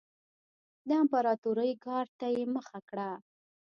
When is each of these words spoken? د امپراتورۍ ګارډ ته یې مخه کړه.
د 0.87 0.89
امپراتورۍ 1.03 1.71
ګارډ 1.85 2.09
ته 2.19 2.27
یې 2.35 2.43
مخه 2.55 2.79
کړه. 2.89 3.09